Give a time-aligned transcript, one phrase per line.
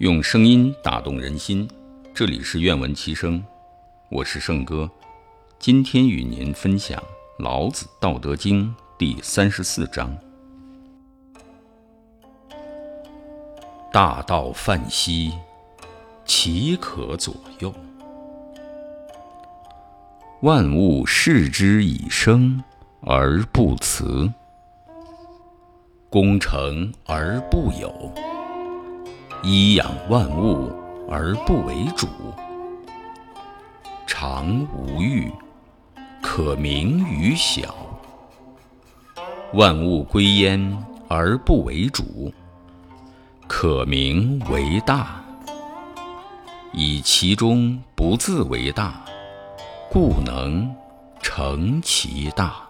[0.00, 1.68] 用声音打动人心，
[2.14, 3.44] 这里是愿闻其声，
[4.08, 4.90] 我是圣哥。
[5.58, 6.98] 今天与您分享
[7.36, 8.64] 《老子·道德经》
[8.96, 10.16] 第三十四章：
[13.92, 15.34] 大道泛兮，
[16.24, 17.70] 其可左右？
[20.40, 22.64] 万物视之以生
[23.02, 24.32] 而不辞，
[26.08, 28.10] 功成而不有。
[29.42, 30.70] 以养万物
[31.08, 32.06] 而不为主，
[34.06, 35.32] 常无欲，
[36.20, 37.62] 可名于小；
[39.54, 42.32] 万物归焉而不为主，
[43.48, 45.24] 可名为大。
[46.72, 49.02] 以其中不自为大，
[49.90, 50.72] 故能
[51.20, 52.69] 成其大。